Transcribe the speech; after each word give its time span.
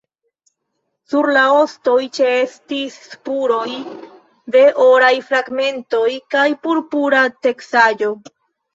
Sur 1.11 1.29
la 1.37 1.43
ostoj 1.57 1.97
ĉeestis 2.19 2.97
spuroj 3.11 3.69
de 4.57 4.65
oraj 4.89 5.15
fragmentoj 5.31 6.11
kaj 6.37 6.51
purpura 6.67 7.25
teksaĵo. 7.49 8.15